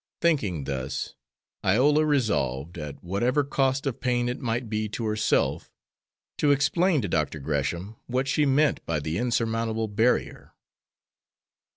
[0.19, 1.13] Thinking thus,
[1.63, 5.71] Iola resolved, at whatever cost of pain it might be to herself,
[6.39, 7.37] to explain to Dr.
[7.37, 10.53] Gresham what she meant by the insurmountable barrier.